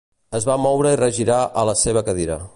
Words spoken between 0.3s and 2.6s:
Es va moure i regirar a la seva cadira.